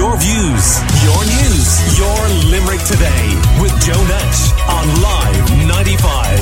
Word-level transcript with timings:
Your 0.00 0.16
views, 0.16 0.80
your 1.04 1.24
news, 1.26 1.98
your 1.98 2.16
Limerick 2.48 2.80
today 2.84 3.36
with 3.60 3.70
Joe 3.82 4.02
Nash 4.08 4.50
on 4.66 5.02
Live 5.02 5.50
95. 5.68 6.40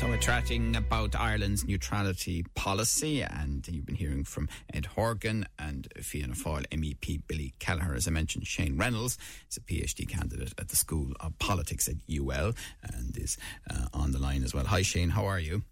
So 0.00 0.08
we're 0.08 0.18
chatting 0.18 0.74
about 0.74 1.14
Ireland's 1.14 1.64
neutrality 1.64 2.44
policy, 2.56 3.22
and 3.22 3.64
you've 3.68 3.86
been 3.86 3.94
hearing 3.94 4.24
from 4.24 4.48
Ed 4.74 4.86
Horgan 4.86 5.46
and 5.60 5.86
Fianna 6.02 6.34
Fáil 6.34 6.66
MEP 6.70 7.22
Billy 7.28 7.54
Kelleher. 7.60 7.94
As 7.94 8.08
I 8.08 8.10
mentioned, 8.10 8.48
Shane 8.48 8.76
Reynolds 8.76 9.16
is 9.48 9.58
a 9.58 9.60
PhD 9.60 10.08
candidate 10.08 10.54
at 10.58 10.70
the 10.70 10.76
School 10.76 11.12
of 11.20 11.38
Politics 11.38 11.86
at 11.86 11.98
UL 12.12 12.52
and 12.82 13.16
is 13.16 13.38
uh, 13.70 13.86
on 13.94 14.10
the 14.10 14.18
line 14.18 14.42
as 14.42 14.52
well. 14.52 14.64
Hi, 14.64 14.82
Shane. 14.82 15.10
How 15.10 15.26
are 15.26 15.38
you? 15.38 15.62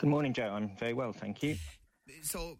Good 0.00 0.08
morning, 0.08 0.32
Joe. 0.32 0.48
I'm 0.54 0.74
very 0.78 0.94
well, 0.94 1.12
thank 1.12 1.42
you. 1.42 1.56
So, 2.22 2.56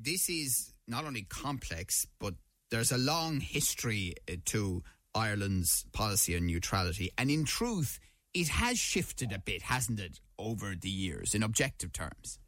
this 0.00 0.28
is 0.28 0.72
not 0.86 1.04
only 1.04 1.22
complex, 1.22 2.06
but 2.20 2.34
there's 2.70 2.92
a 2.92 2.98
long 2.98 3.40
history 3.40 4.14
uh, 4.30 4.36
to 4.44 4.84
Ireland's 5.12 5.86
policy 5.92 6.36
on 6.36 6.46
neutrality. 6.46 7.10
And 7.18 7.32
in 7.32 7.46
truth, 7.46 7.98
it 8.32 8.46
has 8.46 8.78
shifted 8.78 9.32
a 9.32 9.40
bit, 9.40 9.62
hasn't 9.62 9.98
it, 9.98 10.20
over 10.38 10.76
the 10.80 10.88
years 10.88 11.34
in 11.34 11.42
objective 11.42 11.92
terms? 11.92 12.38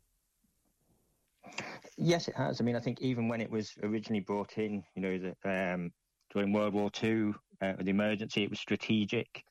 Yes, 1.97 2.29
it 2.29 2.37
has. 2.37 2.61
I 2.61 2.65
mean, 2.65 2.77
I 2.77 2.81
think 2.81 3.01
even 3.01 3.27
when 3.27 3.41
it 3.41 3.51
was 3.51 3.73
originally 3.83 4.21
brought 4.21 4.59
in, 4.59 4.85
you 4.95 5.03
know, 5.03 5.19
the, 5.19 5.75
um, 5.75 5.91
during 6.33 6.53
World 6.53 6.73
War 6.73 6.89
II, 7.03 7.33
uh, 7.61 7.73
the 7.81 7.91
emergency, 7.91 8.45
it 8.45 8.51
was 8.51 8.61
strategic. 8.61 9.43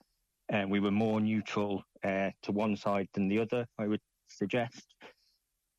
And 0.48 0.66
uh, 0.66 0.68
we 0.70 0.80
were 0.80 0.92
more 0.92 1.20
neutral 1.20 1.84
uh, 2.02 2.30
to 2.44 2.54
one 2.54 2.78
side 2.78 3.10
than 3.14 3.28
the 3.28 3.40
other, 3.40 3.68
I 3.78 3.88
would 3.88 4.00
suggest, 4.28 4.96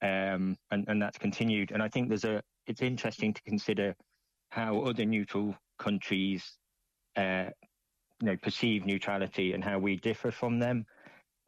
um, 0.03 0.57
and 0.71 0.85
and 0.89 1.01
that's 1.01 1.19
continued. 1.19 1.71
And 1.73 1.83
I 1.83 1.89
think 1.89 2.09
there's 2.09 2.25
a 2.25 2.43
it's 2.67 2.83
interesting 2.83 3.33
to 3.33 3.43
consider 3.43 3.95
how 4.51 4.81
other 4.81 5.05
neutral 5.05 5.55
countries, 5.79 6.59
uh, 7.17 7.47
you 8.21 8.27
know, 8.27 8.37
perceive 8.43 8.87
neutrality 8.87 9.53
and 9.53 9.63
how 9.63 9.79
we 9.79 9.97
differ 9.97 10.31
from 10.31 10.59
them. 10.59 10.85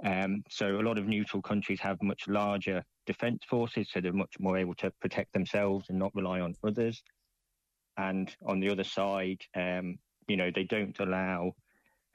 Um, 0.04 0.44
so 0.48 0.78
a 0.78 0.82
lot 0.82 0.98
of 0.98 1.06
neutral 1.06 1.42
countries 1.42 1.80
have 1.80 2.00
much 2.02 2.28
larger 2.28 2.84
defence 3.06 3.42
forces, 3.48 3.88
so 3.91 4.00
they're 4.00 4.12
much 4.12 4.34
more 4.38 4.56
able 4.56 4.74
to 4.76 4.92
protect 5.00 5.32
themselves 5.32 5.86
and 5.88 5.98
not 5.98 6.14
rely 6.14 6.41
on 6.41 6.54
others. 6.64 7.02
And 7.96 8.34
on 8.46 8.60
the 8.60 8.70
other 8.70 8.84
side, 8.84 9.41
um, 9.56 9.98
you 10.28 10.36
know, 10.36 10.50
they 10.54 10.64
don't 10.64 10.98
allow 11.00 11.52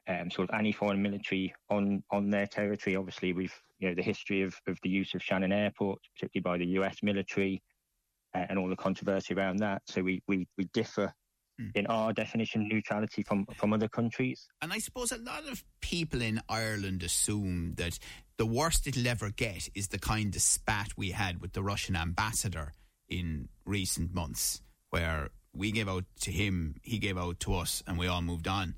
um, 0.07 0.29
sort 0.31 0.49
of 0.49 0.55
any 0.57 0.71
foreign 0.71 1.01
military 1.01 1.53
on 1.69 2.03
on 2.11 2.29
their 2.29 2.47
territory. 2.47 2.95
Obviously, 2.95 3.33
we've 3.33 3.59
you 3.83 3.89
know 3.89 3.95
the 3.95 4.01
history 4.01 4.43
of, 4.43 4.55
of 4.67 4.77
the 4.81 4.89
use 4.89 5.13
of 5.13 5.21
Shannon 5.21 5.51
Airport, 5.51 5.99
particularly 6.15 6.43
by 6.43 6.57
the 6.57 6.71
U.S. 6.73 6.97
military, 7.03 7.61
uh, 8.33 8.45
and 8.47 8.57
all 8.57 8.69
the 8.69 8.77
controversy 8.77 9.33
around 9.33 9.57
that. 9.57 9.81
So 9.87 10.01
we 10.01 10.23
we, 10.25 10.47
we 10.57 10.69
differ 10.73 11.13
mm. 11.59 11.69
in 11.75 11.85
our 11.87 12.13
definition 12.13 12.61
of 12.61 12.67
neutrality 12.69 13.23
from 13.23 13.45
from 13.57 13.73
other 13.73 13.89
countries. 13.89 14.47
And 14.61 14.71
I 14.71 14.79
suppose 14.79 15.11
a 15.11 15.17
lot 15.17 15.49
of 15.51 15.65
people 15.81 16.21
in 16.21 16.41
Ireland 16.47 17.03
assume 17.03 17.73
that 17.75 17.99
the 18.37 18.45
worst 18.45 18.87
it'll 18.87 19.07
ever 19.07 19.31
get 19.31 19.67
is 19.75 19.89
the 19.89 19.99
kind 19.99 20.33
of 20.33 20.41
spat 20.41 20.87
we 20.95 21.11
had 21.11 21.41
with 21.41 21.51
the 21.51 21.61
Russian 21.61 21.97
ambassador 21.97 22.71
in 23.09 23.49
recent 23.65 24.13
months, 24.13 24.61
where 24.91 25.29
we 25.53 25.73
gave 25.73 25.89
out 25.89 26.05
to 26.21 26.31
him, 26.31 26.75
he 26.83 26.99
gave 26.99 27.17
out 27.17 27.41
to 27.41 27.55
us, 27.55 27.83
and 27.85 27.97
we 27.97 28.07
all 28.07 28.21
moved 28.21 28.47
on. 28.47 28.75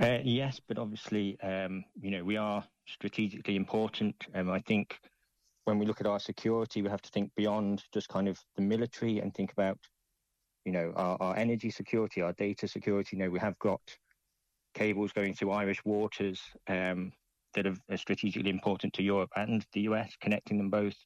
Uh, 0.00 0.18
yes, 0.22 0.60
but 0.68 0.78
obviously, 0.78 1.38
um, 1.40 1.84
you 2.00 2.12
know, 2.12 2.22
we 2.22 2.36
are 2.36 2.64
strategically 2.86 3.56
important. 3.56 4.14
Um, 4.32 4.48
I 4.48 4.60
think 4.60 4.96
when 5.64 5.78
we 5.78 5.86
look 5.86 6.00
at 6.00 6.06
our 6.06 6.20
security, 6.20 6.82
we 6.82 6.88
have 6.88 7.02
to 7.02 7.10
think 7.10 7.32
beyond 7.36 7.82
just 7.92 8.08
kind 8.08 8.28
of 8.28 8.38
the 8.54 8.62
military 8.62 9.18
and 9.18 9.34
think 9.34 9.50
about, 9.50 9.76
you 10.64 10.70
know, 10.70 10.92
our, 10.94 11.16
our 11.20 11.36
energy 11.36 11.70
security, 11.70 12.22
our 12.22 12.32
data 12.34 12.68
security. 12.68 13.16
You 13.16 13.24
know, 13.24 13.30
we 13.30 13.40
have 13.40 13.58
got 13.58 13.80
cables 14.74 15.12
going 15.12 15.34
through 15.34 15.50
Irish 15.50 15.84
waters 15.84 16.40
um, 16.68 17.12
that 17.54 17.66
are, 17.66 17.76
are, 17.90 17.96
strategically 17.96 18.50
important 18.50 18.92
to 18.94 19.02
Europe 19.02 19.30
and 19.34 19.66
the 19.72 19.80
US, 19.82 20.12
connecting 20.20 20.58
them 20.58 20.70
both. 20.70 20.96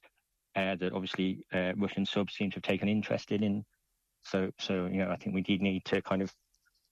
Uh, 0.55 0.77
that 0.77 0.93
obviously 0.93 1.47
uh, 1.55 1.73
Russian 1.79 2.05
subs 2.05 2.35
seem 2.35 2.51
to 2.51 2.57
have 2.57 2.63
taken 2.63 2.87
interest 2.87 3.33
in. 3.33 3.65
So, 4.25 4.51
so 4.61 4.85
you 4.85 4.99
know, 4.99 5.11
I 5.11 5.17
think 5.17 5.35
we 5.35 5.41
did 5.41 5.63
need 5.63 5.83
to 5.87 6.03
kind 6.03 6.21
of 6.21 6.31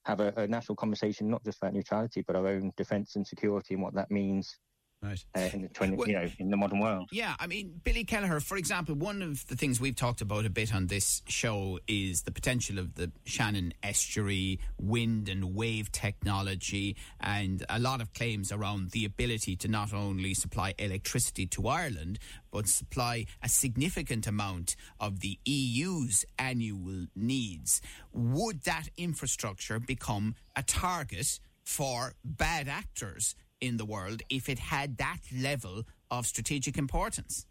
have 0.05 0.21
a, 0.21 0.33
a 0.37 0.47
national 0.47 0.77
conversation, 0.77 1.29
not 1.29 1.45
just 1.45 1.59
about 1.59 1.75
neutrality, 1.75 2.25
but 2.27 2.37
our 2.37 2.47
own 2.47 2.73
defence 2.77 3.17
and 3.17 3.27
security 3.27 3.75
and 3.75 3.83
what 3.83 3.95
that 3.95 4.11
means 4.11 4.57
Right. 5.03 5.25
Uh, 5.35 5.49
in 5.55 5.63
the 5.63 5.69
20, 5.69 5.97
well, 5.97 6.09
you 6.09 6.15
know, 6.15 6.29
in 6.39 6.51
the 6.51 6.59
modern 6.59 6.79
world. 6.79 7.09
Yeah, 7.11 7.35
I 7.41 7.47
mean, 7.47 7.81
Billy 7.85 8.05
Kelleher, 8.05 8.39
for 8.39 8.59
example, 8.59 8.95
one 8.95 9.23
of 9.23 9.47
the 9.47 9.57
things 9.57 9.81
we've 9.81 9.97
talked 9.97 10.21
about 10.21 10.45
a 10.45 10.51
bit 10.51 10.75
on 10.75 10.89
this 10.89 11.23
show 11.27 11.79
is 11.89 12.23
the 12.23 12.31
potential 12.31 12.79
of 12.79 12.97
the 12.97 13.11
Shannon 13.25 13.73
estuary, 13.83 14.61
wind 14.79 15.31
and 15.31 15.55
wave 15.55 15.91
technology, 15.91 16.97
and 17.19 17.65
a 17.71 17.79
lot 17.79 18.03
of 18.03 18.13
claims 18.13 18.53
around 18.53 18.91
the 18.91 19.07
ability 19.07 19.57
to 19.57 19.69
not 19.69 19.95
only 19.95 20.35
supply 20.35 20.75
electricity 20.79 21.47
to 21.47 21.67
Ireland, 21.67 22.19
but 22.51 22.69
supply 22.69 23.25
a 23.43 23.49
significant 23.49 24.27
amount 24.27 24.77
of 24.99 25.21
the 25.21 25.39
EU's 25.47 26.27
annual 26.39 27.07
needs. 27.17 27.81
Would 28.13 28.65
that 28.65 28.89
infrastructure 28.99 29.81
become 29.81 30.35
a 30.55 30.63
target 30.63 31.41
for 31.65 32.13
bad 32.23 32.69
actors? 32.69 33.35
In 33.61 33.77
the 33.77 33.85
world 33.85 34.23
if 34.29 34.49
it 34.49 34.59
had 34.59 34.97
that 34.99 35.21
level 35.33 35.85
of 36.11 36.27
strategic 36.27 36.77
importance? 36.77 37.47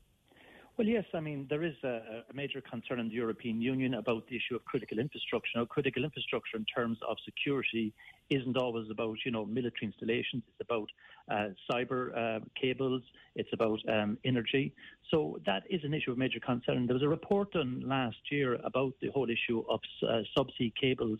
Well, 0.80 0.88
yes. 0.88 1.03
I 1.14 1.20
mean, 1.20 1.46
there 1.50 1.66
is 1.66 1.75
a, 1.84 2.24
a, 2.30 2.34
major 2.34 2.62
concern 2.62 3.02
in 3.02 3.09
the 3.09 3.14
European 3.14 3.62
Union 3.62 3.96
about 3.96 4.25
the 4.28 4.38
issue 4.38 4.56
of 4.56 4.64
critical 4.64 4.97
infrastructure. 4.97 5.50
Now, 5.58 5.66
critical 5.66 6.06
infrastructure 6.06 6.56
in 6.56 6.64
terms 6.74 6.97
of 7.06 7.18
security 7.25 7.94
isn't 8.30 8.56
always 8.56 8.90
about, 8.90 9.18
you 9.25 9.31
know, 9.31 9.46
military 9.46 9.88
installations. 9.88 10.42
It's 10.47 10.62
about 10.62 10.88
uh, 11.30 11.50
cyber 11.70 12.18
uh, 12.18 12.40
cables. 12.59 13.02
It's 13.36 13.50
about 13.52 13.80
um, 13.90 14.18
energy. 14.24 14.74
So 15.12 15.38
that 15.46 15.64
is 15.70 15.81
an 15.84 15.94
issue 15.94 16.14
of 16.14 16.18
major 16.18 16.40
concern. 16.40 16.88
There 16.88 16.94
was 16.94 17.03
a 17.03 17.09
report 17.09 17.52
done 17.52 17.84
last 17.86 18.31
year 18.31 18.58
about 18.64 18.94
the 19.02 19.09
whole 19.09 19.30
issue 19.30 19.66
of 19.70 19.81
uh, 20.08 20.22
subsea 20.38 20.72
cables 20.80 21.20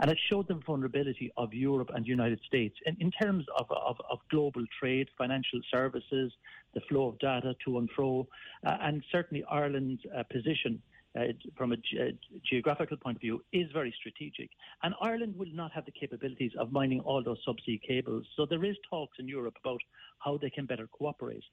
and 0.00 0.10
it 0.10 0.18
showed 0.30 0.48
the 0.48 0.60
vulnerability 0.66 1.32
of 1.36 1.52
Europe 1.52 1.90
and 1.94 2.04
the 2.04 2.08
United 2.08 2.40
States 2.46 2.76
in, 2.86 2.96
in 3.00 3.10
terms 3.10 3.44
of, 3.58 3.66
of, 3.70 3.96
of, 4.10 4.18
global 4.30 4.64
trade, 4.78 5.08
financial 5.18 5.60
services, 5.70 6.32
the 6.74 6.80
flow 6.88 7.08
of 7.08 7.18
data 7.18 7.54
to 7.64 7.78
and 7.78 7.88
fro, 7.94 8.26
uh, 8.66 8.76
and 8.80 9.02
certainly 9.10 9.44
Ireland's 9.50 10.02
uh, 10.16 10.22
position. 10.24 10.80
Uh, 11.14 11.24
from 11.58 11.72
a 11.72 11.76
ge- 11.76 12.16
geographical 12.42 12.96
point 12.96 13.18
of 13.18 13.20
view, 13.20 13.44
is 13.52 13.70
very 13.74 13.94
strategic. 14.00 14.48
And 14.82 14.94
Ireland 15.02 15.34
will 15.36 15.52
not 15.52 15.70
have 15.72 15.84
the 15.84 15.90
capabilities 15.90 16.52
of 16.58 16.72
mining 16.72 17.00
all 17.00 17.22
those 17.22 17.36
subsea 17.46 17.82
cables. 17.86 18.24
So 18.34 18.46
there 18.46 18.64
is 18.64 18.76
talks 18.88 19.18
in 19.18 19.28
Europe 19.28 19.56
about 19.62 19.82
how 20.20 20.38
they 20.38 20.48
can 20.48 20.64
better 20.64 20.88
cooperate. 20.90 21.44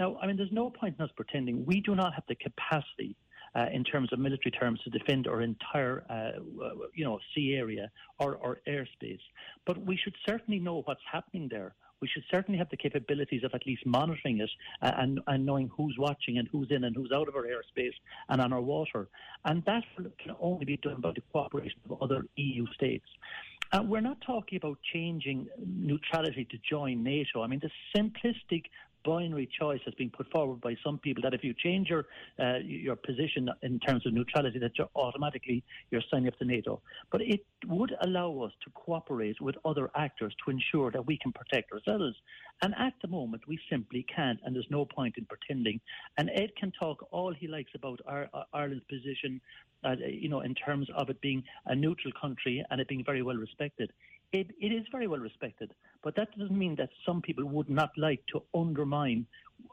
Now, 0.00 0.16
I 0.20 0.26
mean, 0.26 0.36
there's 0.36 0.50
no 0.50 0.68
point 0.68 0.96
in 0.98 1.04
us 1.04 1.12
pretending 1.14 1.64
we 1.64 1.80
do 1.80 1.94
not 1.94 2.12
have 2.14 2.24
the 2.26 2.34
capacity 2.34 3.14
uh, 3.54 3.66
in 3.72 3.84
terms 3.84 4.12
of 4.12 4.18
military 4.18 4.50
terms 4.50 4.80
to 4.84 4.90
defend 4.90 5.26
our 5.26 5.42
entire, 5.42 6.04
uh, 6.08 6.32
you 6.94 7.04
know, 7.04 7.18
sea 7.34 7.54
area 7.54 7.90
or, 8.18 8.60
airspace. 8.68 9.20
But 9.66 9.84
we 9.84 9.96
should 9.96 10.14
certainly 10.26 10.60
know 10.60 10.82
what's 10.82 11.02
happening 11.10 11.48
there 11.50 11.74
we 12.04 12.08
should 12.08 12.24
certainly 12.30 12.58
have 12.58 12.68
the 12.68 12.76
capabilities 12.76 13.44
of 13.44 13.54
at 13.54 13.66
least 13.66 13.86
monitoring 13.86 14.40
it 14.40 14.50
uh, 14.82 14.92
and, 14.98 15.20
and 15.26 15.46
knowing 15.46 15.70
who's 15.74 15.96
watching 15.98 16.36
and 16.36 16.46
who's 16.52 16.70
in 16.70 16.84
and 16.84 16.94
who's 16.94 17.10
out 17.10 17.28
of 17.28 17.34
our 17.34 17.44
airspace 17.44 17.94
and 18.28 18.42
on 18.42 18.52
our 18.52 18.60
water. 18.60 19.08
And 19.46 19.64
that 19.64 19.84
can 19.96 20.36
only 20.38 20.66
be 20.66 20.76
done 20.76 21.00
by 21.00 21.12
the 21.12 21.22
cooperation 21.32 21.80
of 21.88 22.02
other 22.02 22.26
EU 22.36 22.66
states. 22.74 23.06
Uh, 23.72 23.82
we're 23.82 24.02
not 24.02 24.20
talking 24.20 24.56
about 24.56 24.78
changing 24.92 25.46
neutrality 25.66 26.44
to 26.50 26.58
join 26.68 27.02
NATO. 27.02 27.42
I 27.42 27.46
mean, 27.46 27.62
the 27.62 27.70
simplistic 27.96 28.64
binary 29.04 29.48
choice 29.60 29.80
has 29.84 29.94
been 29.94 30.10
put 30.10 30.30
forward 30.30 30.60
by 30.60 30.76
some 30.84 30.98
people 30.98 31.22
that 31.22 31.34
if 31.34 31.44
you 31.44 31.54
change 31.54 31.88
your 31.88 32.06
uh, 32.38 32.58
your 32.64 32.96
position 32.96 33.48
in 33.62 33.78
terms 33.80 34.06
of 34.06 34.12
neutrality, 34.12 34.58
that 34.58 34.72
you're 34.76 34.88
automatically 34.96 35.62
you're 35.90 36.02
signing 36.10 36.28
up 36.28 36.38
to 36.38 36.44
NATO. 36.44 36.80
But 37.10 37.22
it 37.22 37.44
would 37.66 37.94
allow 38.02 38.40
us 38.40 38.52
to 38.64 38.70
cooperate 38.70 39.40
with 39.40 39.56
other 39.64 39.90
actors 39.96 40.34
to 40.44 40.50
ensure 40.50 40.90
that 40.90 41.06
we 41.06 41.18
can 41.18 41.32
protect 41.32 41.72
ourselves. 41.72 42.16
And 42.62 42.74
at 42.78 42.94
the 43.02 43.08
moment, 43.08 43.42
we 43.46 43.58
simply 43.70 44.06
can't, 44.14 44.40
and 44.44 44.54
there's 44.54 44.70
no 44.70 44.84
point 44.84 45.14
in 45.18 45.26
pretending. 45.26 45.80
And 46.18 46.30
Ed 46.34 46.50
can 46.58 46.72
talk 46.72 47.06
all 47.10 47.32
he 47.32 47.48
likes 47.48 47.72
about 47.74 48.00
our, 48.06 48.28
uh, 48.32 48.44
Ireland's 48.52 48.84
position, 48.84 49.40
uh, 49.84 49.96
you 50.08 50.28
know, 50.28 50.40
in 50.40 50.54
terms 50.54 50.88
of 50.96 51.10
it 51.10 51.20
being 51.20 51.42
a 51.66 51.74
neutral 51.74 52.12
country 52.20 52.64
and 52.70 52.80
it 52.80 52.88
being 52.88 53.04
very 53.04 53.22
well 53.22 53.36
respected 53.36 53.90
it, 54.34 54.50
it 54.60 54.72
is 54.72 54.84
very 54.90 55.06
well 55.06 55.20
respected, 55.20 55.72
but 56.02 56.16
that 56.16 56.36
doesn't 56.36 56.58
mean 56.58 56.74
that 56.76 56.90
some 57.06 57.22
people 57.22 57.44
would 57.44 57.70
not 57.70 57.90
like 57.96 58.22
to 58.32 58.42
undermine 58.54 59.26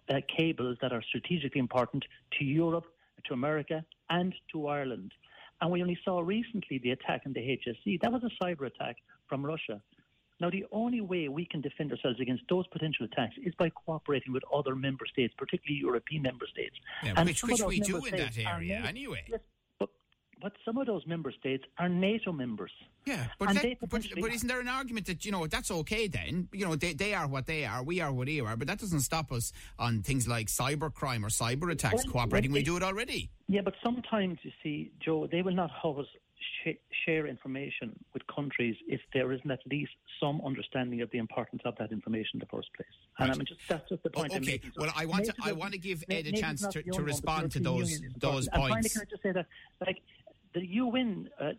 uh, 0.10 0.22
cables 0.28 0.78
that 0.82 0.94
are 0.94 1.02
strategically 1.02 1.60
important 1.60 2.06
to 2.38 2.46
Europe, 2.46 2.86
to 3.26 3.34
America, 3.34 3.84
and 4.10 4.34
to 4.52 4.68
Ireland. 4.68 5.14
And 5.62 5.72
we 5.72 5.82
only 5.82 5.98
saw 6.06 6.20
recently 6.22 6.78
the 6.80 6.92
attack 6.92 7.24
on 7.26 7.34
the 7.34 7.40
HSE. 7.40 8.02
That 8.02 8.12
was 8.12 8.24
a 8.24 8.44
cyber 8.44 8.68
attack 8.68 8.98
from 9.28 9.46
Russia. 9.46 9.82
Now, 10.40 10.50
the 10.50 10.66
only 10.72 11.02
way 11.02 11.28
we 11.28 11.46
can 11.46 11.62
defend 11.62 11.92
ourselves 11.92 12.20
against 12.20 12.44
those 12.50 12.66
potential 12.68 13.06
attacks 13.06 13.36
is 13.44 13.54
by 13.56 13.70
cooperating 13.70 14.34
with 14.34 14.44
other 14.54 14.76
member 14.76 15.06
states, 15.06 15.34
particularly 15.38 15.80
European 15.80 16.24
member 16.24 16.48
states. 16.48 16.76
Yeah, 17.04 17.14
And 17.16 17.28
which 17.28 17.44
which 17.44 17.62
we 17.62 17.80
do 17.80 18.06
in 18.06 18.16
that 18.16 18.38
area 18.38 18.84
anyway. 18.88 19.24
Yes, 19.30 19.42
some 20.72 20.80
of 20.82 20.88
those 20.88 21.06
member 21.06 21.32
states 21.38 21.64
are 21.78 21.90
NATO 21.90 22.32
members. 22.32 22.72
Yeah, 23.06 23.28
but, 23.40 23.50
that- 23.56 23.78
but 23.82 23.90
but 23.90 24.32
isn't 24.34 24.48
there 24.48 24.60
an 24.62 24.68
argument 24.68 25.08
that 25.08 25.26
you 25.26 25.32
know 25.32 25.46
that's 25.48 25.70
okay 25.72 26.08
then? 26.08 26.48
You 26.54 26.66
know 26.66 26.76
they, 26.76 26.94
they 26.94 27.14
are 27.14 27.28
what 27.28 27.46
they 27.46 27.66
are, 27.66 27.84
we 27.84 28.00
are 28.00 28.12
what 28.14 28.28
we 28.28 28.40
are, 28.42 28.56
but 28.56 28.68
that 28.68 28.80
doesn't 28.80 29.02
stop 29.02 29.32
us 29.32 29.52
on 29.80 30.02
things 30.02 30.28
like 30.28 30.48
cybercrime 30.48 31.24
or 31.24 31.30
cyber 31.30 31.72
attacks 31.72 32.06
Well, 32.06 32.14
cooperating. 32.14 32.52
well, 32.52 32.60
We 32.60 32.64
do 32.64 32.78
it 32.78 32.84
already. 32.84 33.30
Yeah, 33.48 33.62
but 33.66 33.74
sometimes 33.84 34.40
you 34.44 34.52
see, 34.64 34.92
Joe, 35.04 35.28
they 35.30 35.42
will 35.42 35.56
not 35.56 35.72
always 35.84 36.08
sh- 36.64 36.78
share 37.06 37.26
information 37.28 37.92
with 38.14 38.22
countries 38.34 38.76
if 38.88 39.02
there 39.14 39.32
isn't 39.34 39.50
at 39.52 39.60
least 39.70 39.92
some 40.20 40.40
understanding 40.46 41.02
of 41.02 41.10
the 41.12 41.18
importance 41.18 41.64
of 41.66 41.76
that 41.80 41.92
information 41.92 42.32
in 42.36 42.40
the 42.40 42.46
first 42.46 42.70
place. 42.78 42.88
And 43.18 43.32
I 43.32 43.36
mean, 43.36 43.46
just 43.48 43.60
that's 43.68 43.90
just 43.90 44.04
the 44.04 44.10
Oh, 44.16 44.20
point. 44.22 44.34
I'm 44.36 44.44
okay. 44.44 44.62
So 44.76 44.82
Well, 44.82 44.92
I 44.96 45.06
want 45.06 45.26
to- 45.26 45.34
I 45.44 45.52
want 45.54 45.74
to 45.74 45.80
give 45.80 46.04
Ed 46.10 46.28
a 46.28 46.32
chance 46.34 46.62
to- 46.62 46.72
to 46.72 46.80
only 46.82 46.92
one, 46.92 46.98
the 47.00 47.04
respond 47.04 47.52
to 47.54 47.60
those- 47.60 48.00
those 48.18 48.46
important. 48.48 48.48
And 48.48 48.54
finally, 48.54 48.72
points. 48.82 48.94
can 48.94 49.02
I 49.02 49.06
just 49.10 49.24
say 49.24 49.32
that, 49.32 49.48
like, 49.86 50.02
the 50.54 50.66
UN, 50.66 51.30
uh, 51.40 51.52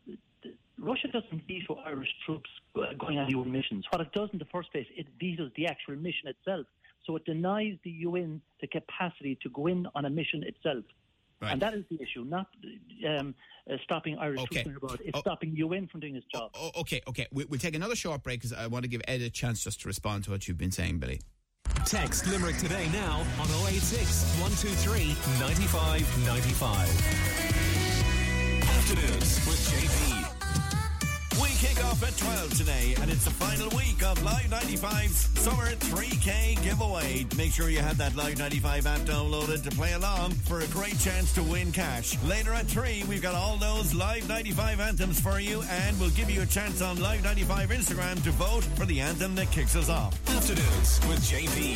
Russia 0.79 1.09
doesn't 1.09 1.47
veto 1.47 1.79
Irish 1.87 2.09
troops 2.27 2.51
uh, 2.77 2.81
going 2.99 3.19
on 3.19 3.29
UN 3.31 3.53
missions. 3.53 3.85
What 3.91 4.01
it 4.01 4.13
does 4.13 4.31
in 4.33 4.39
the 4.39 4.45
first 4.47 4.71
place, 4.73 4.87
it 4.97 5.07
vetoes 5.21 5.51
the 5.57 5.67
actual 5.67 5.97
mission 5.97 6.27
itself. 6.29 6.67
So 7.07 7.17
it 7.17 7.25
denies 7.25 7.77
the 7.85 7.91
UN 7.91 8.41
the 8.61 8.67
capacity 8.69 9.39
to 9.43 9.49
go 9.51 9.67
in 9.67 9.87
on 9.95 10.05
a 10.05 10.11
mission 10.11 10.43
itself. 10.45 10.85
Right. 11.41 11.53
And 11.53 11.61
that 11.63 11.75
is 11.75 11.85
the 11.91 12.01
issue, 12.01 12.25
not 12.25 12.47
um, 13.09 13.35
uh, 13.69 13.75
stopping 13.83 14.17
Irish 14.19 14.41
Okay. 14.43 14.63
troops 14.63 14.77
abroad. 14.77 15.01
It's 15.05 15.17
Oh. 15.19 15.21
stopping 15.21 15.57
UN 15.57 15.89
from 15.89 15.99
doing 16.01 16.15
its 16.15 16.27
job. 16.33 16.53
Oh, 16.55 16.71
okay, 16.83 17.01
okay. 17.09 17.27
We, 17.33 17.45
we'll 17.47 17.59
take 17.59 17.75
another 17.75 17.97
short 17.97 18.23
break 18.23 18.41
because 18.41 18.53
I 18.53 18.69
want 18.69 18.85
to 18.85 18.89
give 18.89 19.03
Ed 19.09 19.21
a 19.23 19.31
chance 19.31 19.65
just 19.65 19.81
to 19.81 19.89
respond 19.89 20.23
to 20.25 20.31
what 20.31 20.47
you've 20.47 20.59
been 20.59 20.71
saying, 20.71 20.99
Billy. 20.99 21.21
Text 21.85 22.27
Limerick 22.29 22.59
today 22.59 22.89
now 22.93 23.19
on 23.41 23.49
086 23.67 24.39
123 24.41 25.17
95 25.41 26.27
95. 26.27 27.72
Afternoons 28.83 29.47
with 29.47 29.63
JP. 29.71 31.41
We 31.41 31.51
kick 31.51 31.85
off 31.85 32.03
at 32.03 32.17
12 32.19 32.59
today, 32.59 32.97
and 33.01 33.13
it's 33.13 33.25
the 33.25 33.31
final 33.31 33.69
week 33.79 34.03
of 34.03 34.21
Live 34.25 34.47
95's 34.47 35.39
Summer 35.39 35.67
3K 35.67 36.61
giveaway. 36.65 37.25
Make 37.37 37.53
sure 37.53 37.69
you 37.69 37.79
have 37.79 37.97
that 37.99 38.17
Live 38.17 38.39
95 38.39 38.87
app 38.89 39.01
downloaded 39.03 39.63
to 39.63 39.71
play 39.77 39.93
along 39.93 40.33
for 40.33 40.59
a 40.61 40.67
great 40.67 40.99
chance 40.99 41.33
to 41.35 41.45
win 41.45 41.71
cash. 41.71 42.21
Later 42.25 42.55
at 42.55 42.67
3, 42.67 43.05
we've 43.09 43.23
got 43.23 43.37
all 43.37 43.57
those 43.57 43.95
Live 43.95 44.29
95 44.29 44.81
anthems 44.81 45.21
for 45.21 45.39
you, 45.39 45.63
and 45.71 46.01
we'll 46.01 46.11
give 46.11 46.29
you 46.29 46.43
a 46.43 46.47
chance 46.47 46.83
on 46.83 47.01
Live 47.01 47.23
95 47.23 47.69
Instagram 47.69 48.21
to 48.25 48.33
vote 48.33 48.65
for 48.65 48.85
the 48.87 48.99
anthem 48.99 49.37
that 49.37 49.49
kicks 49.53 49.77
us 49.77 49.89
off. 49.89 50.19
Afternoons 50.29 51.01
with 51.09 51.21
JP. 51.21 51.72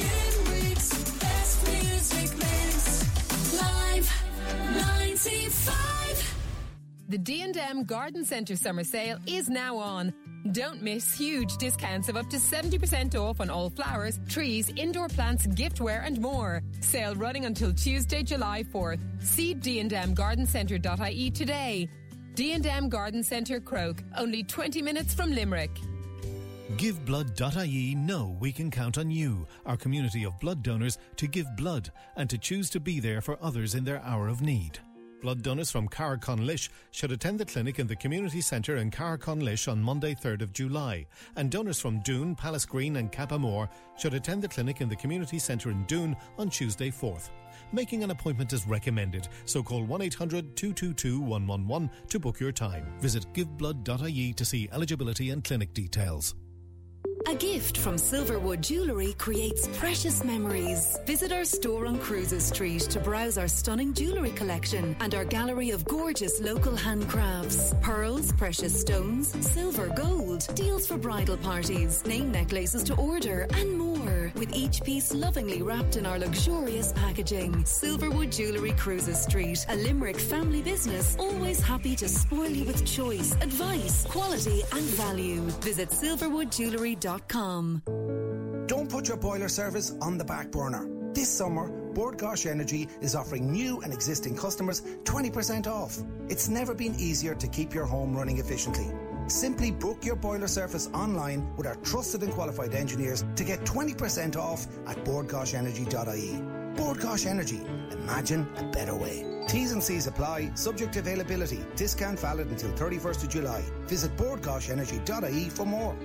The 7.09 7.19
D&M 7.19 7.85
Garden 7.85 8.25
Centre 8.25 8.57
summer 8.57 8.83
sale 8.83 9.19
is 9.29 9.49
now 9.49 9.77
on. 9.77 10.13
Don't 10.51 10.83
miss 10.83 11.17
huge 11.17 11.57
discounts 11.57 12.09
of 12.09 12.17
up 12.17 12.29
to 12.31 12.37
70% 12.37 13.15
off 13.15 13.41
on 13.41 13.49
all 13.49 13.71
flowers, 13.71 14.19
trees, 14.29 14.73
indoor 14.75 15.07
plants, 15.07 15.47
giftware 15.47 16.05
and 16.05 16.21
more. 16.21 16.63
Sale 16.81 17.15
running 17.15 17.45
until 17.45 17.73
Tuesday, 17.73 18.25
July 18.25 18.65
4th. 18.75 18.99
See 19.21 19.55
dndmgardencentre.ie 19.55 21.31
today. 21.31 21.89
D&M 22.35 22.89
Garden 22.89 23.23
Centre 23.23 23.61
Croak, 23.61 24.03
only 24.19 24.43
20 24.43 24.83
minutes 24.83 25.15
from 25.15 25.33
Limerick. 25.33 25.71
GiveBlood.ie 26.77 27.95
know 27.95 28.37
we 28.41 28.51
can 28.51 28.69
count 28.69 28.99
on 28.99 29.13
you, 29.13 29.47
our 29.65 29.77
community 29.77 30.25
of 30.25 30.39
blood 30.41 30.65
donors, 30.65 30.99
to 31.17 31.29
give 31.29 31.47
blood 31.57 31.93
and 32.17 32.29
to 32.29 32.37
choose 32.37 32.69
to 32.71 32.81
be 32.81 32.99
there 32.99 33.21
for 33.21 33.39
others 33.41 33.77
in 33.77 33.85
their 33.85 34.03
hour 34.03 34.27
of 34.27 34.43
need. 34.43 34.81
Blood 35.23 35.43
donors 35.43 35.71
from 35.71 35.89
Carricon 35.89 36.69
should 36.91 37.11
attend 37.11 37.41
the 37.41 37.45
clinic 37.45 37.79
in 37.79 37.87
the 37.87 37.97
community 37.97 38.43
centre 38.43 38.77
in 38.77 38.91
Carricon 38.91 39.43
on 39.67 39.83
Monday 39.83 40.15
3rd 40.15 40.43
of 40.43 40.53
July, 40.53 41.07
and 41.37 41.51
donors 41.51 41.81
from 41.81 42.01
Doon, 42.01 42.37
Pallasgreen 42.37 42.99
and 42.99 43.11
Cappamore 43.11 43.71
should 43.97 44.13
attend 44.13 44.43
the 44.43 44.49
clinic 44.49 44.83
in 44.83 44.89
the 44.89 44.97
community 44.97 45.39
centre 45.39 45.71
in 45.71 45.85
Doon 45.85 46.15
on 46.39 46.51
Tuesday 46.51 46.91
4th. 46.91 47.31
Making 47.73 48.05
an 48.05 48.11
appointment 48.11 48.53
is 48.53 48.67
recommended, 48.67 49.29
so 49.47 49.63
call 49.63 49.87
1-800-222-111 49.87 51.91
to 52.09 52.19
book 52.19 52.39
your 52.39 52.53
time. 52.53 52.85
Visit 53.01 53.25
giveblood.ie 53.33 54.35
to 54.35 54.45
see 54.45 54.69
eligibility 54.71 55.31
and 55.31 55.43
clinic 55.43 55.73
details. 55.73 56.35
A 57.29 57.35
gift 57.35 57.79
from 57.79 57.97
Silverwood 57.97 58.61
Jewellery 58.61 59.13
creates 59.15 59.67
precious 59.79 60.23
memories. 60.23 60.97
Visit 61.07 61.33
our 61.33 61.45
store 61.45 61.87
on 61.87 61.99
Cruises 61.99 62.45
Street 62.45 62.83
to 62.83 63.01
browse 63.01 63.37
our 63.37 63.49
stunning 63.49 63.93
jewellery 63.95 64.31
collection 64.31 64.95
and 65.01 65.13
our 65.13 65.25
gallery 65.25 65.71
of 65.71 65.85
gorgeous 65.87 66.41
local 66.41 66.75
handcrafts. 66.75 67.75
Pearls, 67.83 68.31
precious 68.31 68.81
stones, 68.81 69.35
silver, 69.45 69.89
gold, 69.97 70.47
deals 70.55 70.87
for 70.87 70.97
bridal 70.99 71.37
parties, 71.39 72.07
name 72.07 72.31
necklaces 72.31 72.85
to 72.85 72.95
order, 72.95 73.49
and 73.55 73.77
more. 73.77 74.31
With 74.37 74.55
each 74.55 74.85
piece 74.85 75.13
lovingly 75.13 75.63
wrapped 75.63 75.97
in 75.97 76.07
our 76.07 76.21
luxurious 76.21 76.93
packaging. 76.93 77.65
Silverwood 77.65 78.37
Jewellery 78.37 78.73
Cruises 78.73 79.21
Street, 79.21 79.67
a 79.69 79.75
Limerick 79.75 80.17
family 80.17 80.63
business, 80.63 81.17
always 81.19 81.61
happy 81.61 81.97
to 81.97 82.09
spoil 82.09 82.51
you 82.51 82.67
with 82.67 82.87
choice, 82.87 83.33
advice, 83.41 84.07
quality, 84.07 84.63
and 84.71 84.83
value. 84.83 85.41
Visit 85.63 85.91
silverwoodjewellery.com. 85.91 87.16
Don't 88.67 88.91
put 88.91 89.09
your 89.09 89.17
boiler 89.17 89.49
service 89.49 89.93
on 90.01 90.19
the 90.19 90.25
back 90.25 90.51
burner. 90.51 90.89
This 91.15 91.29
summer, 91.29 91.69
Bord 91.95 92.19
Gáis 92.19 92.45
Energy 92.45 92.89
is 93.01 93.15
offering 93.15 93.51
new 93.51 93.81
and 93.81 93.93
existing 93.93 94.37
customers 94.37 94.83
20% 95.05 95.67
off. 95.67 95.97
It's 96.29 96.49
never 96.49 96.75
been 96.75 96.95
easier 96.99 97.35
to 97.35 97.49
keep 97.49 97.73
your 97.73 97.87
home 97.87 98.15
running 98.15 98.39
efficiently. 98.39 98.91
Simply 99.29 99.71
book 99.71 100.05
your 100.05 100.17
boiler 100.17 100.47
service 100.47 100.89
online 100.93 101.57
with 101.57 101.67
our 101.67 101.77
trusted 101.77 102.23
and 102.23 102.33
qualified 102.33 102.75
engineers 102.75 103.25
to 103.37 103.45
get 103.45 103.61
20% 103.61 104.37
off 104.37 104.67
at 104.87 104.97
bordgaisenergy.ie. 105.05 106.43
Bord 106.77 106.99
Gáis 106.99 107.27
Energy. 107.27 107.63
Imagine 107.93 108.47
a 108.59 108.65
better 108.65 108.95
way. 108.95 109.45
T's 109.49 109.73
and 109.73 109.83
C's 109.83 110.07
apply, 110.07 110.51
subject 110.55 110.93
to 110.95 110.99
availability. 110.99 111.65
Discount 111.77 112.21
valid 112.21 112.49
until 112.49 112.71
31st 112.73 113.23
of 113.25 113.29
July. 113.31 113.65
Visit 113.87 114.15
bordgaisenergy.ie 114.17 115.49
for 115.49 115.65
more. 115.65 115.97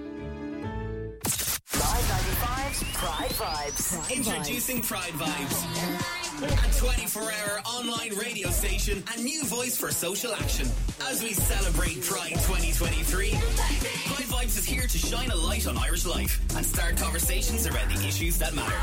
Live 3.01 3.31
95's 3.31 3.31
Pride 3.31 3.31
Vibes. 3.31 4.15
Introducing 4.15 4.81
Pride 4.81 5.13
Vibes, 5.13 6.43
a 6.43 6.79
24 6.79 7.23
hour 7.23 7.59
online 7.65 8.13
radio 8.15 8.49
station 8.49 9.03
and 9.11 9.23
new 9.23 9.43
voice 9.45 9.75
for 9.75 9.91
social 9.91 10.33
action. 10.33 10.67
As 11.09 11.23
we 11.23 11.33
celebrate 11.33 12.03
Pride 12.03 12.33
2023, 12.33 13.31
Pride 13.31 14.27
Vibes 14.27 14.57
is 14.57 14.65
here 14.65 14.85
to 14.85 14.97
shine 14.99 15.31
a 15.31 15.35
light 15.35 15.65
on 15.67 15.77
Irish 15.79 16.05
life 16.05 16.39
and 16.55 16.63
start 16.63 16.95
conversations 16.97 17.65
around 17.65 17.89
the 17.89 18.07
issues 18.07 18.37
that 18.37 18.53
matter. 18.53 18.75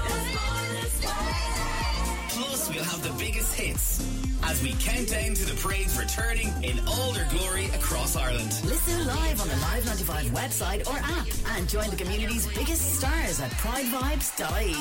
Plus, 2.38 2.70
we'll 2.70 2.84
have 2.84 3.02
the 3.02 3.12
biggest 3.24 3.52
hits 3.54 3.98
as 4.44 4.62
we 4.62 4.72
count 4.78 5.08
down 5.08 5.34
to 5.34 5.44
the 5.44 5.60
parade's 5.60 5.98
returning 5.98 6.46
in 6.62 6.78
all 6.86 7.12
their 7.12 7.26
glory 7.30 7.66
across 7.74 8.14
Ireland. 8.14 8.54
Listen 8.64 9.04
live 9.06 9.40
on 9.40 9.48
the 9.48 9.56
Live 9.56 9.84
95 9.84 10.26
website 10.26 10.86
or 10.86 10.96
app 10.98 11.26
and 11.56 11.68
join 11.68 11.90
the 11.90 11.96
community's 11.96 12.46
biggest 12.54 12.94
stars 12.94 13.40
at 13.40 13.50
pridevibes.ie. 13.52 14.74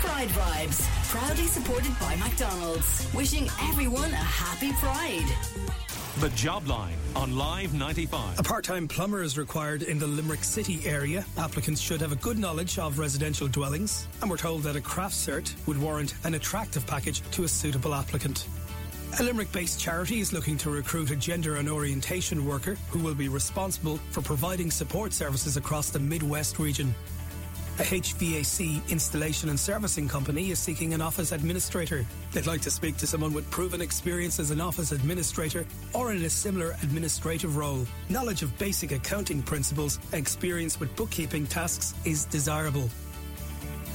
Pride 0.00 0.28
Vibes, 0.28 0.82
proudly 1.10 1.44
supported 1.44 1.92
by 2.00 2.16
McDonald's. 2.16 3.06
Wishing 3.14 3.46
everyone 3.68 4.10
a 4.10 4.16
happy 4.16 4.72
Pride. 4.72 5.28
The 6.20 6.28
Job 6.30 6.68
Line 6.68 6.94
on 7.16 7.36
Live 7.36 7.74
95. 7.74 8.38
A 8.38 8.42
part-time 8.44 8.86
plumber 8.86 9.24
is 9.24 9.36
required 9.36 9.82
in 9.82 9.98
the 9.98 10.06
Limerick 10.06 10.44
City 10.44 10.80
area. 10.86 11.26
Applicants 11.36 11.80
should 11.80 12.00
have 12.00 12.12
a 12.12 12.16
good 12.16 12.38
knowledge 12.38 12.78
of 12.78 13.00
residential 13.00 13.48
dwellings, 13.48 14.06
and 14.20 14.30
we're 14.30 14.36
told 14.36 14.62
that 14.62 14.76
a 14.76 14.80
craft 14.80 15.16
cert 15.16 15.52
would 15.66 15.76
warrant 15.76 16.14
an 16.22 16.34
attractive 16.34 16.86
package 16.86 17.20
to 17.32 17.42
a 17.42 17.48
suitable 17.48 17.92
applicant. 17.92 18.46
A 19.18 19.24
Limerick-based 19.24 19.80
charity 19.80 20.20
is 20.20 20.32
looking 20.32 20.56
to 20.58 20.70
recruit 20.70 21.10
a 21.10 21.16
gender 21.16 21.56
and 21.56 21.68
orientation 21.68 22.46
worker 22.46 22.76
who 22.90 23.00
will 23.00 23.16
be 23.16 23.28
responsible 23.28 23.96
for 24.10 24.20
providing 24.20 24.70
support 24.70 25.12
services 25.12 25.56
across 25.56 25.90
the 25.90 25.98
Midwest 25.98 26.60
region. 26.60 26.94
A 27.80 27.82
HVAC 27.82 28.88
installation 28.88 29.48
and 29.48 29.58
servicing 29.58 30.06
company 30.06 30.52
is 30.52 30.60
seeking 30.60 30.94
an 30.94 31.02
office 31.02 31.32
administrator. 31.32 32.06
They'd 32.30 32.46
like 32.46 32.60
to 32.60 32.70
speak 32.70 32.96
to 32.98 33.06
someone 33.06 33.32
with 33.32 33.50
proven 33.50 33.80
experience 33.80 34.38
as 34.38 34.52
an 34.52 34.60
office 34.60 34.92
administrator 34.92 35.66
or 35.92 36.12
in 36.12 36.24
a 36.24 36.30
similar 36.30 36.76
administrative 36.84 37.56
role. 37.56 37.84
Knowledge 38.08 38.42
of 38.42 38.56
basic 38.58 38.92
accounting 38.92 39.42
principles 39.42 39.98
and 40.12 40.20
experience 40.20 40.78
with 40.78 40.94
bookkeeping 40.94 41.48
tasks 41.48 41.94
is 42.04 42.26
desirable. 42.26 42.88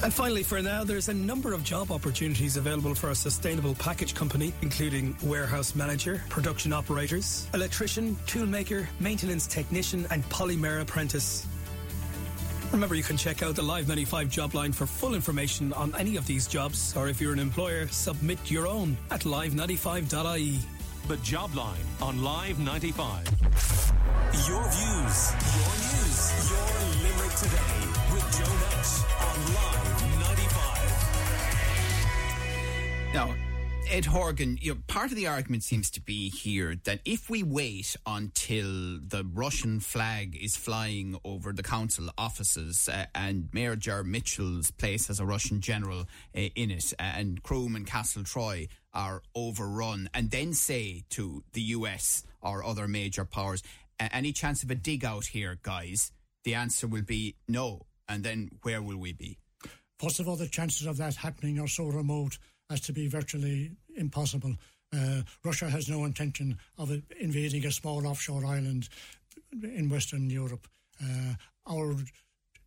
And 0.02 0.12
finally, 0.12 0.42
for 0.42 0.60
now, 0.60 0.84
there's 0.84 1.08
a 1.08 1.14
number 1.14 1.54
of 1.54 1.64
job 1.64 1.90
opportunities 1.90 2.58
available 2.58 2.94
for 2.94 3.10
a 3.10 3.14
sustainable 3.14 3.74
package 3.76 4.14
company, 4.14 4.52
including 4.60 5.16
warehouse 5.22 5.74
manager, 5.74 6.22
production 6.28 6.74
operators, 6.74 7.48
electrician, 7.54 8.14
toolmaker, 8.26 8.86
maintenance 8.98 9.46
technician, 9.46 10.06
and 10.10 10.22
polymer 10.24 10.82
apprentice. 10.82 11.46
Remember, 12.72 12.94
you 12.94 13.02
can 13.02 13.16
check 13.16 13.42
out 13.42 13.56
the 13.56 13.62
Live 13.62 13.88
95 13.88 14.28
job 14.28 14.54
line 14.54 14.72
for 14.72 14.86
full 14.86 15.14
information 15.14 15.72
on 15.72 15.92
any 15.98 16.16
of 16.16 16.24
these 16.26 16.46
jobs, 16.46 16.96
or 16.96 17.08
if 17.08 17.20
you're 17.20 17.32
an 17.32 17.40
employer, 17.40 17.88
submit 17.88 18.38
your 18.48 18.68
own 18.68 18.96
at 19.10 19.22
live95.ie. 19.22 20.60
The 21.08 21.16
Job 21.16 21.52
Line 21.56 21.80
on 22.00 22.22
Live 22.22 22.60
95. 22.60 23.24
Your 24.46 24.62
views, 24.70 25.32
your 25.56 25.74
news, 25.82 26.50
your 26.50 26.69
Ed 33.90 34.04
Horgan, 34.04 34.56
you 34.60 34.72
know, 34.74 34.80
part 34.86 35.10
of 35.10 35.16
the 35.16 35.26
argument 35.26 35.64
seems 35.64 35.90
to 35.90 36.00
be 36.00 36.30
here 36.30 36.76
that 36.84 37.00
if 37.04 37.28
we 37.28 37.42
wait 37.42 37.96
until 38.06 39.00
the 39.00 39.28
Russian 39.34 39.80
flag 39.80 40.38
is 40.40 40.56
flying 40.56 41.18
over 41.24 41.52
the 41.52 41.64
council 41.64 42.08
offices 42.16 42.88
uh, 42.88 43.06
and 43.16 43.48
Mayor 43.52 43.74
Ger 43.74 44.04
Mitchell's 44.04 44.70
place 44.70 45.10
as 45.10 45.18
a 45.18 45.26
Russian 45.26 45.60
general 45.60 46.02
uh, 46.36 46.40
in 46.54 46.70
it, 46.70 46.92
uh, 47.00 47.02
and 47.02 47.42
Croom 47.42 47.74
and 47.74 47.84
Castle 47.84 48.22
Troy 48.22 48.68
are 48.94 49.22
overrun, 49.34 50.08
and 50.14 50.30
then 50.30 50.52
say 50.52 51.02
to 51.10 51.42
the 51.52 51.62
US 51.62 52.22
or 52.40 52.64
other 52.64 52.86
major 52.86 53.24
powers, 53.24 53.60
any 53.98 54.32
chance 54.32 54.62
of 54.62 54.70
a 54.70 54.76
dig 54.76 55.04
out 55.04 55.26
here, 55.26 55.58
guys? 55.62 56.12
The 56.44 56.54
answer 56.54 56.86
will 56.86 57.02
be 57.02 57.34
no. 57.48 57.86
And 58.08 58.22
then 58.22 58.50
where 58.62 58.82
will 58.82 58.98
we 58.98 59.12
be? 59.12 59.38
First 59.98 60.20
of 60.20 60.28
all, 60.28 60.36
the 60.36 60.46
chances 60.46 60.86
of 60.86 60.96
that 60.98 61.16
happening 61.16 61.58
are 61.58 61.68
so 61.68 61.86
remote 61.86 62.38
as 62.70 62.80
to 62.82 62.92
be 62.92 63.08
virtually 63.08 63.72
impossible. 63.96 64.54
Uh, 64.92 65.22
Russia 65.44 65.70
has 65.70 65.88
no 65.88 66.04
intention 66.04 66.58
of 66.78 66.90
invading 67.20 67.64
a 67.66 67.70
small 67.70 68.06
offshore 68.06 68.44
island 68.44 68.88
in 69.62 69.88
Western 69.88 70.28
Europe. 70.30 70.66
Uh, 71.02 71.34
our 71.66 71.94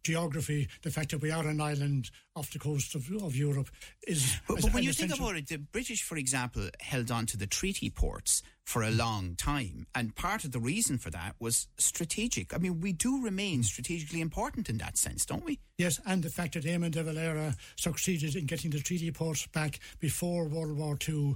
geography, 0.03 0.67
the 0.81 0.91
fact 0.91 1.11
that 1.11 1.21
we 1.21 1.31
are 1.31 1.47
an 1.47 1.61
island 1.61 2.11
off 2.35 2.51
the 2.51 2.59
coast 2.59 2.95
of, 2.95 3.09
of 3.21 3.35
Europe, 3.35 3.69
is. 4.07 4.37
But, 4.47 4.61
but 4.61 4.73
when 4.73 4.83
you 4.83 4.93
think 4.93 5.15
about 5.15 5.35
it, 5.35 5.47
the 5.47 5.57
British, 5.57 6.03
for 6.03 6.17
example, 6.17 6.69
held 6.79 7.11
on 7.11 7.25
to 7.27 7.37
the 7.37 7.47
treaty 7.47 7.89
ports 7.89 8.43
for 8.63 8.83
a 8.83 8.91
long 8.91 9.35
time. 9.35 9.87
And 9.93 10.15
part 10.15 10.45
of 10.45 10.51
the 10.51 10.59
reason 10.59 10.97
for 10.97 11.09
that 11.09 11.35
was 11.39 11.67
strategic. 11.77 12.53
I 12.53 12.57
mean, 12.57 12.79
we 12.79 12.93
do 12.93 13.21
remain 13.21 13.63
strategically 13.63 14.21
important 14.21 14.69
in 14.69 14.77
that 14.77 14.97
sense, 14.97 15.25
don't 15.25 15.43
we? 15.43 15.59
Yes, 15.77 15.99
and 16.05 16.23
the 16.23 16.29
fact 16.29 16.53
that 16.53 16.63
Eamon 16.63 16.91
de 16.91 17.03
Valera 17.03 17.55
succeeded 17.75 18.35
in 18.35 18.45
getting 18.45 18.71
the 18.71 18.79
treaty 18.79 19.11
ports 19.11 19.47
back 19.47 19.79
before 19.99 20.47
World 20.47 20.77
War 20.77 20.97
II 21.07 21.35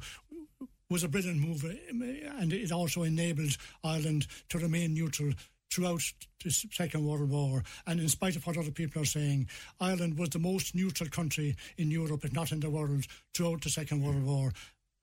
was 0.90 1.04
a 1.04 1.10
brilliant 1.10 1.40
move, 1.40 1.66
and 1.90 2.54
it 2.54 2.72
also 2.72 3.04
enabled 3.04 3.58
Ireland 3.84 4.28
to 4.50 4.58
remain 4.58 4.94
neutral 4.94 5.34
throughout 5.72 6.02
the 6.44 6.50
Second 6.50 7.06
World 7.06 7.30
War. 7.30 7.64
And 7.86 8.00
in 8.00 8.10
spite 8.10 8.36
of 8.36 8.46
what 8.46 8.58
other 8.58 8.72
people 8.72 9.02
are 9.02 9.06
saying, 9.06 9.48
Ireland 9.80 10.18
was 10.18 10.30
the 10.30 10.40
most 10.40 10.76
neutral 10.76 11.10
country 11.10 11.56
in 11.78 11.92
Europe, 11.92 12.26
if 12.26 12.34
not 12.34 12.52
in 12.52 12.60
the 12.60 12.70
world, 12.70 13.06
throughout 13.34 13.62
the 13.62 13.70
Second 13.70 14.04
World 14.04 14.24
War. 14.24 14.54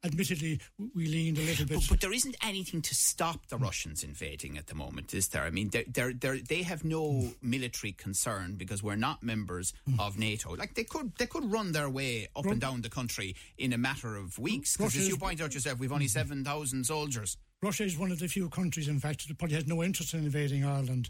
Admittedly, 0.04 0.60
we 0.94 1.06
leaned 1.06 1.38
a 1.38 1.40
little 1.40 1.64
bit. 1.64 1.78
But, 1.78 1.88
but 1.88 2.00
there 2.02 2.12
isn't 2.12 2.36
anything 2.44 2.82
to 2.82 2.94
stop 2.94 3.46
the 3.46 3.56
Russians 3.56 4.04
invading 4.04 4.58
at 4.58 4.66
the 4.66 4.74
moment, 4.74 5.14
is 5.14 5.28
there? 5.28 5.44
I 5.44 5.50
mean, 5.50 5.70
they're, 5.70 5.84
they're, 5.90 6.12
they're, 6.12 6.36
they 6.36 6.62
have 6.62 6.84
no 6.84 7.32
military 7.40 7.92
concern 7.92 8.56
because 8.56 8.82
we're 8.82 8.96
not 8.96 9.22
members 9.22 9.72
mm. 9.88 9.98
of 9.98 10.18
NATO. 10.18 10.56
Like 10.56 10.74
they 10.74 10.84
could, 10.84 11.12
they 11.16 11.24
could 11.24 11.50
run 11.50 11.72
their 11.72 11.88
way 11.88 12.28
up 12.36 12.44
and 12.44 12.60
down 12.60 12.82
the 12.82 12.90
country 12.90 13.34
in 13.56 13.72
a 13.72 13.78
matter 13.78 14.14
of 14.14 14.38
weeks. 14.38 14.76
Because 14.76 14.94
as 14.94 15.08
you 15.08 15.16
point 15.16 15.40
out 15.40 15.54
yourself, 15.54 15.78
we've 15.78 15.90
only 15.90 16.04
mm-hmm. 16.04 16.18
seven 16.18 16.44
thousand 16.44 16.84
soldiers. 16.84 17.38
Russia 17.64 17.84
is 17.84 17.96
one 17.98 18.12
of 18.12 18.18
the 18.18 18.28
few 18.28 18.48
countries, 18.50 18.88
in 18.88 19.00
fact, 19.00 19.26
that 19.26 19.38
probably 19.38 19.56
has 19.56 19.66
no 19.66 19.82
interest 19.82 20.12
in 20.12 20.24
invading 20.24 20.64
Ireland. 20.64 21.08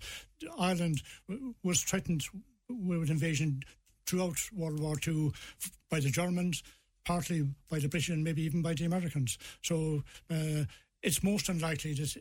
Ireland 0.57 1.03
was 1.65 1.83
threatened 1.83 2.25
with 2.69 3.11
invasion 3.11 3.63
throughout 4.07 4.37
World 4.53 4.79
War 4.79 4.97
II 5.07 5.33
by 5.91 5.99
the 5.99 6.11
Germans, 6.11 6.63
partly 7.05 7.43
by 7.69 7.81
the 7.81 7.89
British, 7.89 8.11
and 8.11 8.23
maybe 8.23 8.43
even 8.43 8.63
by 8.63 8.75
the 8.75 8.85
Americans. 8.85 9.37
So 9.63 10.05
uh, 10.31 10.65
it's 11.03 11.23
most 11.25 11.49
unlikely 11.49 11.95
that 11.95 12.17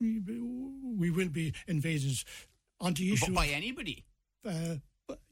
we 0.00 1.10
will 1.10 1.28
be 1.28 1.52
invaded. 1.66 2.22
On 2.80 2.92
the 2.94 3.12
issue 3.12 3.26
But 3.26 3.34
by 3.34 3.46
anybody. 3.48 4.04
uh, 4.44 4.76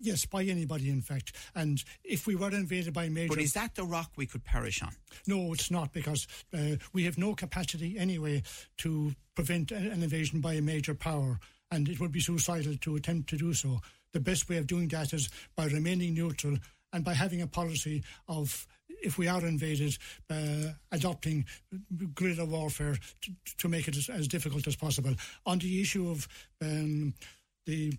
yes, 0.00 0.24
by 0.26 0.42
anybody, 0.44 0.90
in 0.90 1.02
fact. 1.02 1.32
And 1.54 1.82
if 2.04 2.26
we 2.26 2.34
were 2.34 2.50
invaded 2.50 2.92
by 2.94 3.04
a 3.04 3.10
major, 3.10 3.34
But 3.34 3.42
is 3.42 3.52
that 3.54 3.74
the 3.74 3.84
rock 3.84 4.12
we 4.16 4.26
could 4.26 4.44
perish 4.44 4.82
on? 4.82 4.94
no, 5.26 5.52
it's 5.52 5.70
not 5.70 5.92
because 5.92 6.26
uh, 6.52 6.76
we 6.92 7.04
have 7.04 7.18
no 7.18 7.34
capacity 7.34 7.98
anyway 7.98 8.42
to 8.78 9.14
prevent 9.34 9.70
an 9.72 9.86
an 9.86 10.02
invasion 10.02 10.40
by 10.40 10.54
a 10.54 10.62
major 10.62 10.94
power, 10.94 11.38
and 11.70 11.88
it 11.88 11.98
would 12.00 12.12
be 12.12 12.20
suicidal 12.20 12.76
to 12.78 12.96
attempt 12.96 13.28
to 13.30 13.36
do 13.36 13.52
so. 13.54 13.80
The 14.12 14.20
best 14.20 14.48
way 14.48 14.56
of 14.58 14.66
doing 14.66 14.88
that 14.88 15.12
is 15.12 15.30
by 15.56 15.66
remaining 15.66 16.14
neutral 16.14 16.58
and 16.92 17.04
by 17.04 17.14
having 17.14 17.42
a 17.42 17.46
policy 17.46 18.02
of. 18.26 18.66
If 19.02 19.16
we 19.16 19.28
are 19.28 19.46
invaded, 19.46 19.96
uh, 20.28 20.74
adopting 20.92 21.46
guerrilla 22.14 22.44
warfare 22.44 22.98
to, 23.22 23.32
to 23.56 23.68
make 23.68 23.88
it 23.88 23.96
as, 23.96 24.10
as 24.10 24.28
difficult 24.28 24.66
as 24.66 24.76
possible. 24.76 25.14
On 25.46 25.58
the 25.58 25.80
issue 25.80 26.10
of 26.10 26.28
um, 26.60 27.14
the 27.64 27.94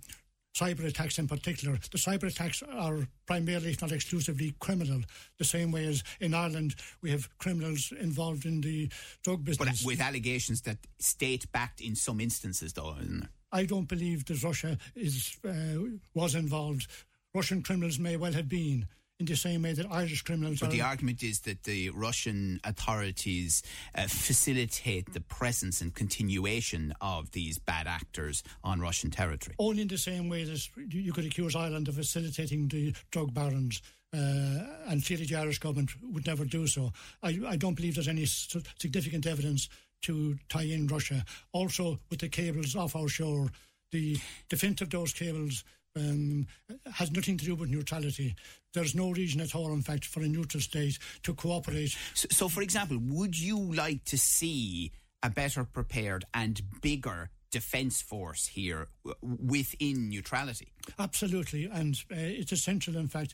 cyber 0.55 0.85
attacks 0.85 1.17
in 1.19 1.27
particular. 1.27 1.77
The 1.91 1.97
cyber 1.97 2.23
attacks 2.23 2.63
are 2.63 3.07
primarily, 3.25 3.71
if 3.71 3.81
not 3.81 3.91
exclusively, 3.91 4.55
criminal. 4.59 5.01
The 5.37 5.45
same 5.45 5.71
way 5.71 5.85
as 5.85 6.03
in 6.19 6.33
Ireland, 6.33 6.75
we 7.01 7.11
have 7.11 7.29
criminals 7.37 7.93
involved 7.99 8.45
in 8.45 8.61
the 8.61 8.91
drug 9.23 9.43
business. 9.43 9.81
But 9.81 9.87
with 9.87 10.01
allegations 10.01 10.61
that 10.61 10.77
state 10.99 11.51
backed 11.51 11.81
in 11.81 11.95
some 11.95 12.19
instances, 12.19 12.73
though, 12.73 12.95
isn't 12.99 13.21
there? 13.21 13.29
I 13.51 13.65
don't 13.65 13.87
believe 13.87 14.25
that 14.25 14.43
Russia 14.43 14.77
is 14.95 15.37
uh, 15.45 15.97
was 16.13 16.35
involved. 16.35 16.87
Russian 17.33 17.63
criminals 17.63 17.99
may 17.99 18.17
well 18.17 18.33
have 18.33 18.49
been. 18.49 18.87
In 19.21 19.25
the 19.25 19.35
same 19.35 19.61
way 19.61 19.73
that 19.73 19.85
Irish 19.91 20.23
criminals 20.23 20.61
But 20.61 20.69
are. 20.69 20.71
the 20.71 20.81
argument 20.81 21.21
is 21.21 21.41
that 21.41 21.61
the 21.63 21.91
Russian 21.91 22.59
authorities 22.63 23.61
uh, 23.93 24.07
facilitate 24.07 25.13
the 25.13 25.21
presence 25.21 25.79
and 25.79 25.93
continuation 25.93 26.91
of 27.01 27.29
these 27.29 27.59
bad 27.59 27.85
actors 27.85 28.41
on 28.63 28.79
Russian 28.81 29.11
territory. 29.11 29.53
only 29.59 29.83
in 29.83 29.87
the 29.87 29.97
same 29.99 30.27
way 30.27 30.43
that 30.43 30.67
you 30.75 31.01
you 31.01 31.13
could 31.13 31.25
accuse 31.25 31.55
Ireland 31.55 31.87
of 31.87 31.95
facilitating 31.95 32.67
the 32.69 32.95
drug 33.11 33.31
barons, 33.31 33.83
uh, 34.11 34.89
and 34.89 35.05
clearly 35.05 35.25
the 35.27 35.35
Irish 35.35 35.59
government 35.59 35.91
would 36.13 36.25
never 36.25 36.43
do 36.43 36.65
so. 36.65 36.91
I, 37.21 37.39
I 37.53 37.57
don't 37.57 37.75
believe 37.75 37.93
there's 37.93 38.07
any 38.17 38.25
significant 38.25 39.27
evidence 39.27 39.69
to 40.07 40.39
tie 40.49 40.63
in 40.75 40.87
Russia. 40.87 41.23
Also, 41.51 41.99
with 42.09 42.21
the 42.21 42.29
cables 42.29 42.75
off 42.75 42.95
our 42.95 43.07
shore, 43.07 43.51
the 43.91 44.17
defence 44.49 44.81
of 44.81 44.89
those 44.89 45.13
cables 45.13 45.63
um, 45.95 46.47
has 46.93 47.11
nothing 47.11 47.37
to 47.37 47.45
do 47.45 47.55
with 47.55 47.69
neutrality. 47.69 48.35
There's 48.73 48.95
no 48.95 49.11
reason 49.11 49.41
at 49.41 49.55
all, 49.55 49.73
in 49.73 49.81
fact, 49.81 50.05
for 50.05 50.21
a 50.21 50.27
neutral 50.27 50.61
state 50.61 50.97
to 51.23 51.33
cooperate. 51.33 51.95
So, 52.13 52.27
so, 52.31 52.49
for 52.49 52.61
example, 52.61 52.97
would 52.99 53.37
you 53.37 53.59
like 53.59 54.05
to 54.05 54.17
see 54.17 54.91
a 55.23 55.29
better 55.29 55.63
prepared 55.63 56.25
and 56.33 56.61
bigger 56.81 57.29
defence 57.51 58.01
force 58.01 58.47
here 58.47 58.87
w- 59.05 59.37
within 59.43 60.09
neutrality? 60.09 60.71
Absolutely, 60.97 61.65
and 61.65 61.95
uh, 62.11 62.15
it's 62.15 62.53
essential. 62.53 62.95
In 62.95 63.07
fact, 63.07 63.33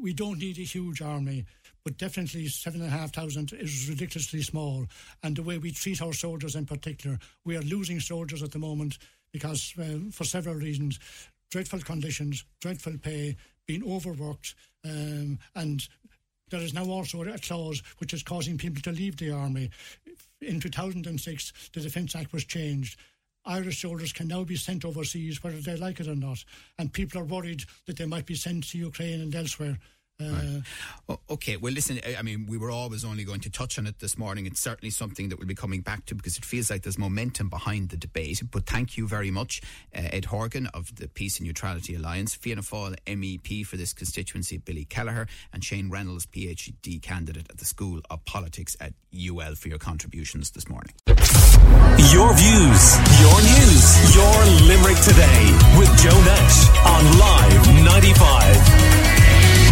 we 0.00 0.12
don't 0.12 0.38
need 0.38 0.58
a 0.58 0.62
huge 0.62 1.00
army, 1.00 1.46
but 1.82 1.96
definitely 1.96 2.46
seven 2.48 2.82
and 2.82 2.92
a 2.92 2.96
half 2.96 3.12
thousand 3.12 3.52
is 3.54 3.88
ridiculously 3.88 4.42
small. 4.42 4.86
And 5.22 5.36
the 5.36 5.42
way 5.42 5.56
we 5.56 5.70
treat 5.70 6.02
our 6.02 6.12
soldiers, 6.12 6.54
in 6.56 6.66
particular, 6.66 7.18
we 7.44 7.56
are 7.56 7.62
losing 7.62 8.00
soldiers 8.00 8.42
at 8.42 8.52
the 8.52 8.58
moment 8.58 8.98
because, 9.32 9.74
uh, 9.78 10.10
for 10.12 10.24
several 10.24 10.54
reasons, 10.54 11.00
dreadful 11.54 11.78
conditions, 11.78 12.44
dreadful 12.60 12.98
pay, 12.98 13.36
being 13.68 13.88
overworked, 13.88 14.56
um, 14.84 15.38
and 15.54 15.86
there 16.50 16.60
is 16.60 16.74
now 16.74 16.84
also 16.86 17.22
a 17.22 17.38
clause 17.38 17.80
which 17.98 18.12
is 18.12 18.24
causing 18.24 18.58
people 18.58 18.82
to 18.82 18.90
leave 18.90 19.16
the 19.18 19.30
army. 19.30 19.70
In 20.40 20.58
2006, 20.58 21.52
the 21.72 21.80
Defence 21.80 22.16
Act 22.16 22.32
was 22.32 22.44
changed. 22.44 22.98
Irish 23.44 23.82
soldiers 23.82 24.12
can 24.12 24.26
now 24.26 24.42
be 24.42 24.56
sent 24.56 24.84
overseas 24.84 25.44
whether 25.44 25.60
they 25.60 25.76
like 25.76 26.00
it 26.00 26.08
or 26.08 26.16
not. 26.16 26.44
And 26.76 26.92
people 26.92 27.20
are 27.20 27.24
worried 27.24 27.62
that 27.86 27.98
they 27.98 28.06
might 28.06 28.26
be 28.26 28.34
sent 28.34 28.68
to 28.70 28.78
Ukraine 28.78 29.20
and 29.20 29.32
elsewhere. 29.32 29.78
Uh, 30.22 30.60
O- 31.08 31.18
Okay, 31.28 31.56
well, 31.56 31.72
listen, 31.72 32.00
I- 32.06 32.16
I 32.16 32.22
mean, 32.22 32.46
we 32.46 32.56
were 32.56 32.70
always 32.70 33.04
only 33.04 33.24
going 33.24 33.40
to 33.40 33.50
touch 33.50 33.78
on 33.78 33.86
it 33.86 33.98
this 33.98 34.16
morning. 34.16 34.46
It's 34.46 34.60
certainly 34.60 34.90
something 34.90 35.28
that 35.28 35.38
we'll 35.38 35.48
be 35.48 35.54
coming 35.54 35.80
back 35.80 36.06
to 36.06 36.14
because 36.14 36.38
it 36.38 36.44
feels 36.44 36.70
like 36.70 36.82
there's 36.82 36.96
momentum 36.96 37.48
behind 37.48 37.88
the 37.90 37.96
debate. 37.96 38.40
But 38.50 38.64
thank 38.66 38.96
you 38.96 39.06
very 39.08 39.30
much, 39.32 39.60
uh, 39.94 40.00
Ed 40.12 40.26
Horgan 40.26 40.68
of 40.68 40.94
the 40.96 41.08
Peace 41.08 41.38
and 41.38 41.46
Neutrality 41.46 41.94
Alliance, 41.96 42.34
Fianna 42.34 42.62
Fáil 42.62 42.94
MEP 43.06 43.64
for 43.66 43.76
this 43.76 43.92
constituency, 43.92 44.56
Billy 44.58 44.84
Kelleher, 44.84 45.26
and 45.52 45.62
Shane 45.64 45.90
Reynolds, 45.90 46.26
PhD 46.26 47.02
candidate 47.02 47.46
at 47.50 47.58
the 47.58 47.64
School 47.66 48.00
of 48.08 48.24
Politics 48.24 48.76
at 48.80 48.94
UL 49.12 49.56
for 49.56 49.68
your 49.68 49.78
contributions 49.78 50.52
this 50.52 50.68
morning. 50.68 50.94
Your 51.08 52.32
views, 52.34 52.82
your 53.20 53.38
news, 53.42 54.14
your 54.14 54.44
Limerick 54.68 54.98
today 55.02 55.52
with 55.76 55.90
Joe 56.00 56.20
Nash 56.22 56.68
on 56.86 57.18
Live 57.18 57.84
95. 57.84 59.63